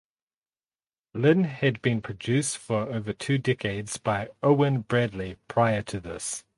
[1.13, 6.43] Lynn had been produced for over two decade by Owen Bradley prior to this.